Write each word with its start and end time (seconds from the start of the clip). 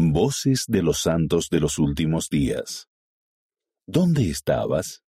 Voces 0.00 0.66
de 0.68 0.80
los 0.80 1.00
santos 1.00 1.48
de 1.50 1.58
los 1.58 1.76
últimos 1.76 2.28
días. 2.28 2.86
¿Dónde 3.84 4.30
estabas? 4.30 5.02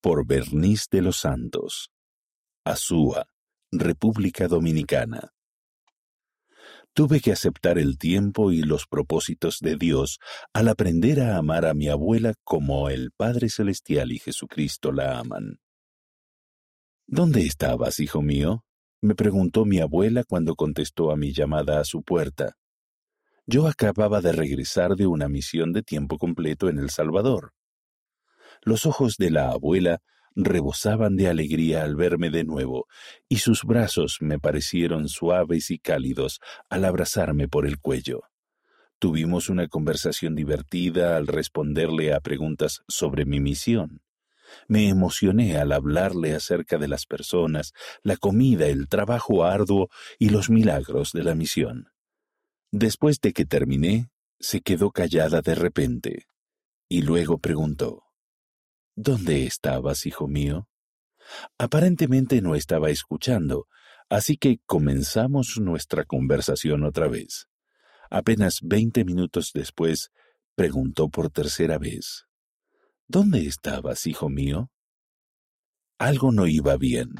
Por 0.00 0.24
Bernice 0.24 0.86
de 0.92 1.02
los 1.02 1.16
Santos. 1.16 1.90
Azúa, 2.64 3.26
República 3.72 4.46
Dominicana. 4.46 5.32
Tuve 6.92 7.20
que 7.20 7.32
aceptar 7.32 7.76
el 7.76 7.98
tiempo 7.98 8.52
y 8.52 8.62
los 8.62 8.86
propósitos 8.86 9.58
de 9.58 9.74
Dios 9.74 10.20
al 10.52 10.68
aprender 10.68 11.20
a 11.20 11.36
amar 11.36 11.66
a 11.66 11.74
mi 11.74 11.88
abuela 11.88 12.34
como 12.44 12.88
el 12.88 13.10
Padre 13.10 13.48
Celestial 13.48 14.12
y 14.12 14.20
Jesucristo 14.20 14.92
la 14.92 15.18
aman. 15.18 15.58
¿Dónde 17.08 17.44
estabas, 17.44 17.98
hijo 17.98 18.22
mío? 18.22 18.64
me 19.00 19.16
preguntó 19.16 19.64
mi 19.64 19.80
abuela 19.80 20.22
cuando 20.22 20.54
contestó 20.54 21.10
a 21.10 21.16
mi 21.16 21.32
llamada 21.32 21.80
a 21.80 21.84
su 21.84 22.04
puerta. 22.04 22.56
Yo 23.46 23.66
acababa 23.66 24.20
de 24.20 24.32
regresar 24.32 24.94
de 24.94 25.06
una 25.06 25.28
misión 25.28 25.72
de 25.72 25.82
tiempo 25.82 26.16
completo 26.16 26.68
en 26.68 26.78
El 26.78 26.90
Salvador. 26.90 27.52
Los 28.62 28.86
ojos 28.86 29.16
de 29.16 29.30
la 29.30 29.50
abuela 29.50 30.00
rebosaban 30.36 31.16
de 31.16 31.28
alegría 31.28 31.82
al 31.82 31.96
verme 31.96 32.30
de 32.30 32.44
nuevo, 32.44 32.86
y 33.28 33.38
sus 33.38 33.64
brazos 33.64 34.18
me 34.20 34.38
parecieron 34.38 35.08
suaves 35.08 35.70
y 35.72 35.78
cálidos 35.78 36.40
al 36.70 36.84
abrazarme 36.84 37.48
por 37.48 37.66
el 37.66 37.80
cuello. 37.80 38.22
Tuvimos 39.00 39.48
una 39.48 39.66
conversación 39.66 40.36
divertida 40.36 41.16
al 41.16 41.26
responderle 41.26 42.14
a 42.14 42.20
preguntas 42.20 42.82
sobre 42.86 43.24
mi 43.24 43.40
misión. 43.40 44.02
Me 44.68 44.88
emocioné 44.88 45.56
al 45.56 45.72
hablarle 45.72 46.34
acerca 46.36 46.78
de 46.78 46.86
las 46.86 47.06
personas, 47.06 47.72
la 48.04 48.16
comida, 48.16 48.66
el 48.66 48.86
trabajo 48.86 49.44
arduo 49.44 49.88
y 50.20 50.28
los 50.28 50.50
milagros 50.50 51.10
de 51.12 51.24
la 51.24 51.34
misión. 51.34 51.91
Después 52.72 53.20
de 53.20 53.34
que 53.34 53.44
terminé, 53.44 54.08
se 54.40 54.62
quedó 54.62 54.92
callada 54.92 55.42
de 55.42 55.54
repente, 55.54 56.26
y 56.88 57.02
luego 57.02 57.36
preguntó, 57.36 58.04
¿Dónde 58.96 59.44
estabas, 59.44 60.06
hijo 60.06 60.26
mío? 60.26 60.68
Aparentemente 61.58 62.40
no 62.40 62.54
estaba 62.54 62.88
escuchando, 62.88 63.66
así 64.08 64.38
que 64.38 64.58
comenzamos 64.64 65.58
nuestra 65.60 66.04
conversación 66.04 66.84
otra 66.84 67.08
vez. 67.08 67.46
Apenas 68.10 68.60
veinte 68.62 69.04
minutos 69.04 69.50
después, 69.52 70.10
preguntó 70.54 71.10
por 71.10 71.30
tercera 71.30 71.76
vez, 71.76 72.24
¿Dónde 73.06 73.46
estabas, 73.46 74.06
hijo 74.06 74.30
mío? 74.30 74.70
Algo 75.98 76.32
no 76.32 76.46
iba 76.46 76.78
bien. 76.78 77.10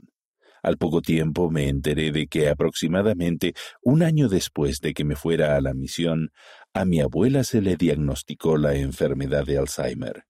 Al 0.62 0.78
poco 0.78 1.02
tiempo 1.02 1.50
me 1.50 1.68
enteré 1.68 2.12
de 2.12 2.28
que 2.28 2.48
aproximadamente 2.48 3.55
un 3.82 4.02
año 4.02 4.28
después 4.28 4.80
de 4.80 4.94
que 4.94 5.04
me 5.04 5.16
fuera 5.16 5.56
a 5.56 5.60
la 5.60 5.74
misión, 5.74 6.30
a 6.72 6.84
mi 6.84 7.00
abuela 7.00 7.42
se 7.42 7.60
le 7.60 7.77
diagnosticó 7.77 8.56
la 8.56 8.77
enfermedad 8.77 9.44
de 9.44 9.58
Alzheimer. 9.58 10.24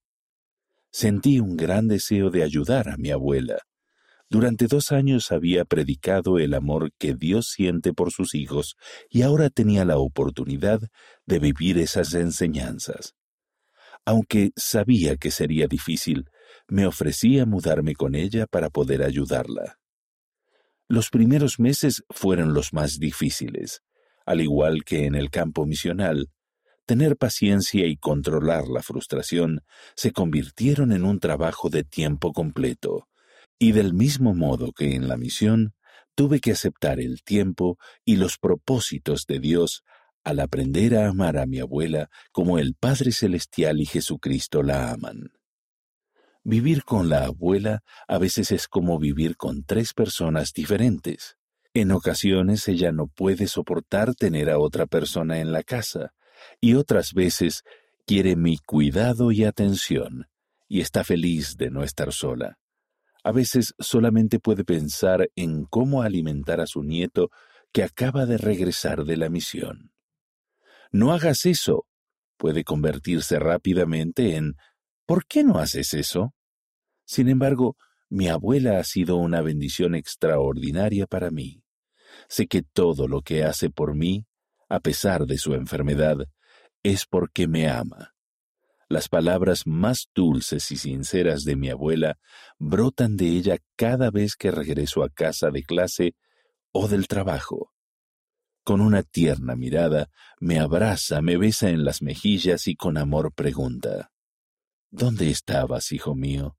Sentí 0.90 1.38
un 1.38 1.56
gran 1.56 1.86
deseo 1.86 2.30
de 2.30 2.42
ayudar 2.42 2.88
a 2.88 2.96
mi 2.96 3.10
abuela. 3.10 3.58
Durante 4.30 4.66
dos 4.66 4.92
años 4.92 5.30
había 5.30 5.66
predicado 5.66 6.38
el 6.38 6.54
amor 6.54 6.92
que 6.98 7.14
Dios 7.14 7.50
siente 7.50 7.92
por 7.92 8.10
sus 8.10 8.34
hijos 8.34 8.76
y 9.10 9.20
ahora 9.20 9.50
tenía 9.50 9.84
la 9.84 9.98
oportunidad 9.98 10.80
de 11.26 11.38
vivir 11.38 11.76
esas 11.76 12.14
enseñanzas. 12.14 13.14
Aunque 14.06 14.52
sabía 14.56 15.16
que 15.16 15.30
sería 15.30 15.66
difícil, 15.66 16.30
me 16.66 16.86
ofrecía 16.86 17.44
mudarme 17.44 17.94
con 17.94 18.14
ella 18.14 18.46
para 18.46 18.70
poder 18.70 19.02
ayudarla. 19.02 19.81
Los 20.92 21.08
primeros 21.08 21.58
meses 21.58 22.04
fueron 22.10 22.52
los 22.52 22.74
más 22.74 22.98
difíciles. 22.98 23.80
Al 24.26 24.42
igual 24.42 24.84
que 24.84 25.06
en 25.06 25.14
el 25.14 25.30
campo 25.30 25.64
misional, 25.64 26.28
tener 26.84 27.16
paciencia 27.16 27.86
y 27.86 27.96
controlar 27.96 28.68
la 28.68 28.82
frustración 28.82 29.62
se 29.96 30.12
convirtieron 30.12 30.92
en 30.92 31.06
un 31.06 31.18
trabajo 31.18 31.70
de 31.70 31.82
tiempo 31.82 32.34
completo. 32.34 33.08
Y 33.58 33.72
del 33.72 33.94
mismo 33.94 34.34
modo 34.34 34.72
que 34.72 34.94
en 34.94 35.08
la 35.08 35.16
misión, 35.16 35.72
tuve 36.14 36.40
que 36.40 36.52
aceptar 36.52 37.00
el 37.00 37.22
tiempo 37.22 37.78
y 38.04 38.16
los 38.16 38.36
propósitos 38.36 39.24
de 39.26 39.38
Dios 39.38 39.84
al 40.24 40.40
aprender 40.40 40.94
a 40.94 41.08
amar 41.08 41.38
a 41.38 41.46
mi 41.46 41.58
abuela 41.58 42.10
como 42.32 42.58
el 42.58 42.74
Padre 42.74 43.12
Celestial 43.12 43.80
y 43.80 43.86
Jesucristo 43.86 44.62
la 44.62 44.92
aman. 44.92 45.30
Vivir 46.44 46.84
con 46.84 47.08
la 47.08 47.26
abuela 47.26 47.82
a 48.08 48.18
veces 48.18 48.50
es 48.50 48.66
como 48.66 48.98
vivir 48.98 49.36
con 49.36 49.62
tres 49.64 49.94
personas 49.94 50.52
diferentes. 50.52 51.36
En 51.72 51.92
ocasiones 51.92 52.66
ella 52.68 52.90
no 52.92 53.06
puede 53.06 53.46
soportar 53.46 54.14
tener 54.14 54.50
a 54.50 54.58
otra 54.58 54.86
persona 54.86 55.38
en 55.38 55.52
la 55.52 55.62
casa, 55.62 56.12
y 56.60 56.74
otras 56.74 57.12
veces 57.14 57.62
quiere 58.06 58.34
mi 58.36 58.58
cuidado 58.58 59.30
y 59.30 59.44
atención, 59.44 60.26
y 60.68 60.80
está 60.80 61.04
feliz 61.04 61.56
de 61.56 61.70
no 61.70 61.84
estar 61.84 62.12
sola. 62.12 62.58
A 63.24 63.30
veces 63.30 63.74
solamente 63.78 64.40
puede 64.40 64.64
pensar 64.64 65.30
en 65.36 65.64
cómo 65.64 66.02
alimentar 66.02 66.60
a 66.60 66.66
su 66.66 66.82
nieto 66.82 67.30
que 67.72 67.84
acaba 67.84 68.26
de 68.26 68.36
regresar 68.36 69.04
de 69.04 69.16
la 69.16 69.28
misión. 69.28 69.92
No 70.90 71.12
hagas 71.12 71.46
eso. 71.46 71.86
Puede 72.36 72.64
convertirse 72.64 73.38
rápidamente 73.38 74.34
en 74.36 74.56
¿Por 75.06 75.26
qué 75.26 75.42
no 75.44 75.58
haces 75.58 75.94
eso? 75.94 76.34
Sin 77.04 77.28
embargo, 77.28 77.76
mi 78.08 78.28
abuela 78.28 78.78
ha 78.78 78.84
sido 78.84 79.16
una 79.16 79.40
bendición 79.40 79.94
extraordinaria 79.94 81.06
para 81.06 81.30
mí. 81.30 81.62
Sé 82.28 82.46
que 82.46 82.62
todo 82.62 83.08
lo 83.08 83.22
que 83.22 83.42
hace 83.44 83.70
por 83.70 83.94
mí, 83.94 84.26
a 84.68 84.80
pesar 84.80 85.26
de 85.26 85.38
su 85.38 85.54
enfermedad, 85.54 86.18
es 86.82 87.06
porque 87.06 87.48
me 87.48 87.68
ama. 87.68 88.14
Las 88.88 89.08
palabras 89.08 89.66
más 89.66 90.08
dulces 90.14 90.70
y 90.70 90.76
sinceras 90.76 91.44
de 91.44 91.56
mi 91.56 91.70
abuela 91.70 92.18
brotan 92.58 93.16
de 93.16 93.28
ella 93.28 93.56
cada 93.76 94.10
vez 94.10 94.36
que 94.36 94.50
regreso 94.50 95.02
a 95.02 95.08
casa 95.08 95.50
de 95.50 95.62
clase 95.62 96.14
o 96.70 96.88
del 96.88 97.08
trabajo. 97.08 97.72
Con 98.62 98.80
una 98.80 99.02
tierna 99.02 99.56
mirada 99.56 100.10
me 100.38 100.60
abraza, 100.60 101.22
me 101.22 101.38
besa 101.38 101.70
en 101.70 101.84
las 101.84 102.02
mejillas 102.02 102.68
y 102.68 102.76
con 102.76 102.98
amor 102.98 103.32
pregunta 103.32 104.12
¿Dónde 104.94 105.30
estabas, 105.30 105.90
hijo 105.90 106.14
mío? 106.14 106.54